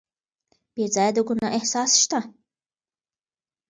بې 0.73 0.85
ځایه 0.93 1.11
د 1.15 1.19
ګناه 1.27 1.53
احساس 1.57 1.91
شته. 2.01 2.19